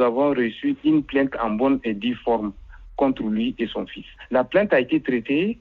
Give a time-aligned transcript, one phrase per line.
[0.00, 2.52] nous avons reçu une plainte en bonne et due forme
[2.96, 4.06] contre lui et son fils.
[4.30, 5.58] La plainte a été traitée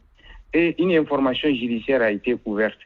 [0.54, 2.79] et une information judiciaire a été ouverte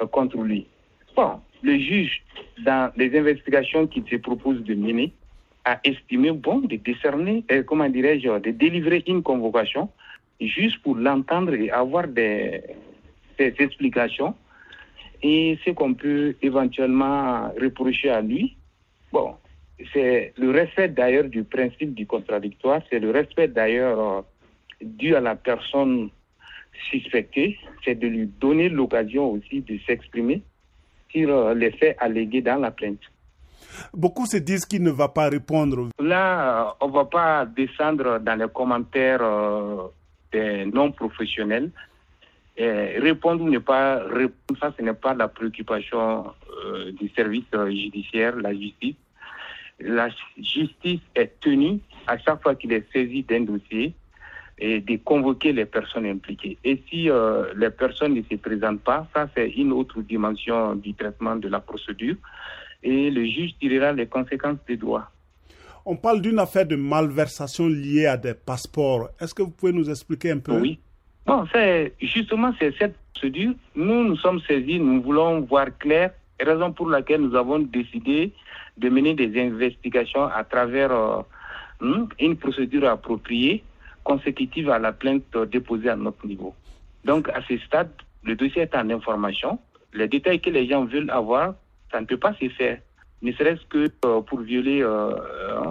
[0.00, 0.66] euh, contre lui.
[1.14, 1.32] Bon,
[1.62, 2.22] le juge,
[2.64, 5.12] dans les investigations qu'il se propose de mener,
[5.66, 9.90] a estimé bon de décerner, euh, comment dirais-je, de délivrer une convocation
[10.40, 12.62] juste pour l'entendre et avoir des,
[13.38, 14.34] des explications.
[15.22, 18.56] Et ce qu'on peut éventuellement reprocher à lui,
[19.12, 19.34] bon,
[19.92, 24.20] c'est le respect d'ailleurs du principe du contradictoire, c'est le respect d'ailleurs euh,
[24.80, 26.10] dû à la personne
[26.90, 30.42] suspectée, c'est de lui donner l'occasion aussi de s'exprimer
[31.10, 33.00] sur euh, les faits allégués dans la plainte.
[33.92, 35.90] Beaucoup se disent qu'il ne va pas répondre.
[36.00, 39.20] Là, euh, on ne va pas descendre dans les commentaires
[40.32, 41.70] des non-professionnels.
[42.56, 46.24] répondre ou ne pas répondre, ça, ce n'est pas la préoccupation
[46.98, 48.96] du service judiciaire, la justice
[49.80, 50.08] la
[50.38, 53.94] justice est tenue, à chaque fois qu'il est saisi d'un dossier,
[54.58, 56.56] et de convoquer les personnes impliquées.
[56.64, 60.94] Et si euh, les personnes ne se présentent pas, ça c'est une autre dimension du
[60.94, 62.16] traitement de la procédure,
[62.82, 65.10] et le juge tirera les conséquences des droits.
[65.84, 69.10] On parle d'une affaire de malversation liée à des passeports.
[69.20, 70.58] Est-ce que vous pouvez nous expliquer un peu?
[70.58, 70.80] Oui.
[71.26, 73.54] Bon, c'est justement c'est cette procédure.
[73.74, 78.32] Nous nous sommes saisis, nous voulons voir clair, raison pour laquelle nous avons décidé
[78.76, 81.22] de mener des investigations à travers euh,
[81.80, 83.64] hmm, une procédure appropriée
[84.04, 86.54] consécutive à la plainte déposée à notre niveau.
[87.04, 87.90] Donc, à ce stade,
[88.22, 89.58] le dossier est en information.
[89.92, 91.54] Les détails que les gens veulent avoir,
[91.90, 92.78] ça ne peut pas se faire.
[93.22, 95.10] Ne serait-ce que euh, pour violer euh,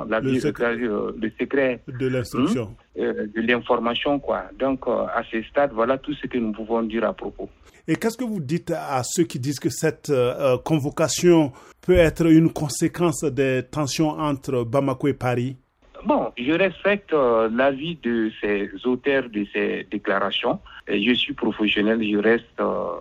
[0.10, 4.46] la le, secret, le secret de l'instruction, hmm, de l'information, quoi.
[4.60, 7.50] Donc, à ce stade, voilà tout ce que nous pouvons dire à propos.
[7.88, 11.52] Et qu'est-ce que vous dites à ceux qui disent que cette euh, convocation
[11.86, 15.56] peut être une conséquence des tensions entre Bamako et Paris?
[16.04, 20.60] Bon, je respecte euh, l'avis de ces auteurs de ces déclarations.
[20.88, 23.00] Et je suis professionnel, je reste euh,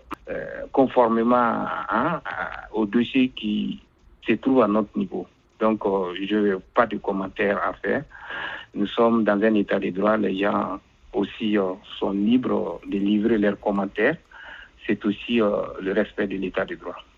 [0.72, 1.64] conformément
[2.72, 3.80] au dossier qui
[4.26, 5.26] se trouve à notre niveau.
[5.60, 5.82] Donc,
[6.20, 8.04] je n'ai pas de commentaires à faire.
[8.74, 10.16] Nous sommes dans un état de droit.
[10.16, 10.78] Les gens
[11.12, 11.56] aussi
[11.98, 14.16] sont libres de livrer leurs commentaires
[14.86, 16.96] c'est aussi euh, le respect de l'état de droit.